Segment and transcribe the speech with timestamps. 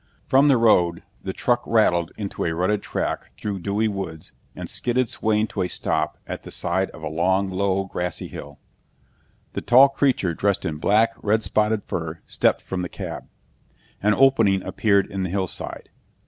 [0.25, 5.09] From the road, the truck rattled into a rutted track through dewy woods and skidded
[5.09, 8.57] swaying to a stop at the side of a long, low, grassy hill.
[9.53, 13.27] The tall creature dressed in black, red spotted fur stepped from the cab.
[14.01, 15.91] An opening appeared in the hillside.